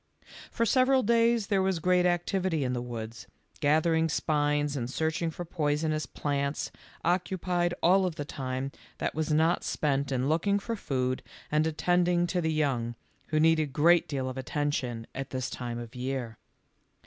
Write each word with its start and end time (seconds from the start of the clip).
For 0.49 0.65
several 0.65 1.03
days 1.03 1.45
there 1.45 1.61
was 1.61 1.77
great 1.77 2.07
activity 2.07 2.63
in 2.63 2.73
the 2.73 2.81
woods; 2.81 3.27
gathering 3.59 4.09
spines 4.09 4.75
and 4.75 4.89
searching 4.89 5.29
for 5.29 5.45
poisonous 5.45 6.07
plants 6.07 6.71
occupied 7.05 7.75
all 7.83 8.07
of 8.07 8.15
the 8.15 8.25
time 8.25 8.71
that 8.97 9.13
was 9.13 9.31
not 9.31 9.63
spent 9.63 10.11
in 10.11 10.27
looking 10.27 10.57
for 10.57 10.75
food 10.75 11.21
and 11.51 11.67
at 11.67 11.77
tending 11.77 12.25
to 12.25 12.41
the 12.41 12.51
young, 12.51 12.95
who 13.27 13.39
need 13.39 13.59
a 13.59 13.67
great 13.67 14.07
deal 14.07 14.27
of 14.27 14.39
attention 14.39 15.05
at 15.13 15.29
this 15.29 15.51
time 15.51 15.77
of 15.77 15.93
year. 15.93 16.39